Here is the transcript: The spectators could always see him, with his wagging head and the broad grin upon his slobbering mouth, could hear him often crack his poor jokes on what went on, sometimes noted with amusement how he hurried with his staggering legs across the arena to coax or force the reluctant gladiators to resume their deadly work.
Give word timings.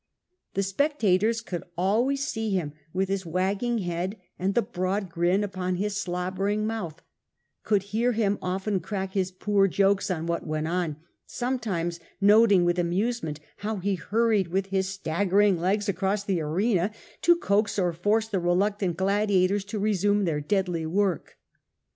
The 0.55 0.63
spectators 0.63 1.41
could 1.41 1.63
always 1.77 2.25
see 2.25 2.49
him, 2.49 2.73
with 2.91 3.07
his 3.07 3.23
wagging 3.23 3.77
head 3.77 4.17
and 4.39 4.55
the 4.55 4.63
broad 4.63 5.09
grin 5.09 5.43
upon 5.43 5.75
his 5.75 5.95
slobbering 5.95 6.65
mouth, 6.65 7.03
could 7.63 7.83
hear 7.93 8.13
him 8.13 8.39
often 8.41 8.79
crack 8.79 9.13
his 9.13 9.31
poor 9.31 9.67
jokes 9.67 10.09
on 10.09 10.25
what 10.25 10.47
went 10.47 10.67
on, 10.67 10.95
sometimes 11.27 11.99
noted 12.19 12.63
with 12.63 12.79
amusement 12.79 13.41
how 13.57 13.75
he 13.75 13.93
hurried 13.93 14.47
with 14.47 14.65
his 14.71 14.89
staggering 14.89 15.59
legs 15.59 15.87
across 15.87 16.23
the 16.23 16.41
arena 16.41 16.89
to 17.21 17.35
coax 17.35 17.77
or 17.77 17.93
force 17.93 18.27
the 18.27 18.39
reluctant 18.39 18.97
gladiators 18.97 19.63
to 19.65 19.77
resume 19.77 20.25
their 20.25 20.41
deadly 20.41 20.87
work. 20.87 21.37